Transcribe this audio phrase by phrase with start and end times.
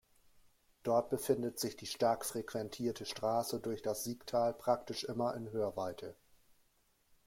[0.81, 6.15] Dort befindet sich die stark frequentierte Straße durch das Siegtal praktisch immer in Hörweite.